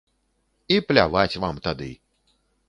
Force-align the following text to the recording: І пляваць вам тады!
І 0.75 0.79
пляваць 0.91 1.39
вам 1.45 1.61
тады! 1.69 1.91